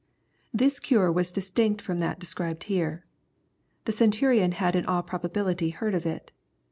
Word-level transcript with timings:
This 0.51 0.79
cure 0.79 1.11
was 1.11 1.31
distinct 1.31 1.79
from 1.79 1.99
that 1.99 2.17
described 2.17 2.63
here. 2.63 3.05
The 3.85 3.91
Centurion 3.91 4.53
had 4.53 4.75
in 4.75 4.83
all 4.87 5.03
probability 5.03 5.69
heard 5.69 5.93
of 5.93 6.07
it. 6.07 6.31